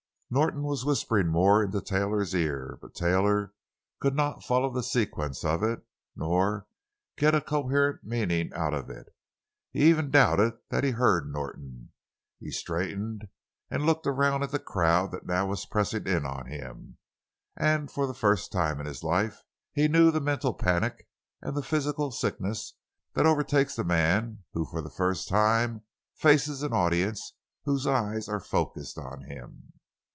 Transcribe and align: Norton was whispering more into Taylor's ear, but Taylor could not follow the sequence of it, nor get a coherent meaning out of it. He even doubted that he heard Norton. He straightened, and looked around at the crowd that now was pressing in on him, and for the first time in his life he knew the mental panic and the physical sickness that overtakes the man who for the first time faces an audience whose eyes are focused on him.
Norton 0.33 0.63
was 0.63 0.85
whispering 0.85 1.27
more 1.27 1.61
into 1.61 1.81
Taylor's 1.81 2.33
ear, 2.33 2.79
but 2.81 2.95
Taylor 2.95 3.51
could 3.99 4.15
not 4.15 4.45
follow 4.45 4.71
the 4.71 4.81
sequence 4.81 5.43
of 5.43 5.61
it, 5.61 5.85
nor 6.15 6.67
get 7.17 7.35
a 7.35 7.41
coherent 7.41 8.05
meaning 8.05 8.49
out 8.53 8.73
of 8.73 8.89
it. 8.89 9.13
He 9.71 9.81
even 9.89 10.09
doubted 10.09 10.53
that 10.69 10.85
he 10.85 10.91
heard 10.91 11.29
Norton. 11.29 11.91
He 12.39 12.49
straightened, 12.49 13.27
and 13.69 13.85
looked 13.85 14.07
around 14.07 14.41
at 14.43 14.51
the 14.51 14.59
crowd 14.59 15.11
that 15.11 15.25
now 15.25 15.47
was 15.47 15.65
pressing 15.65 16.07
in 16.07 16.25
on 16.25 16.45
him, 16.45 16.97
and 17.57 17.91
for 17.91 18.07
the 18.07 18.13
first 18.13 18.53
time 18.53 18.79
in 18.79 18.85
his 18.85 19.03
life 19.03 19.43
he 19.73 19.89
knew 19.89 20.11
the 20.11 20.21
mental 20.21 20.53
panic 20.53 21.09
and 21.41 21.57
the 21.57 21.61
physical 21.61 22.09
sickness 22.09 22.75
that 23.15 23.25
overtakes 23.25 23.75
the 23.75 23.83
man 23.83 24.45
who 24.53 24.63
for 24.65 24.81
the 24.81 24.89
first 24.89 25.27
time 25.27 25.81
faces 26.15 26.63
an 26.63 26.71
audience 26.71 27.33
whose 27.65 27.85
eyes 27.85 28.29
are 28.29 28.39
focused 28.39 28.97
on 28.97 29.23
him. 29.23 29.73